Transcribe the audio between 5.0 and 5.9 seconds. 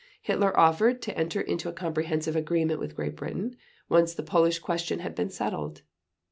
been settled.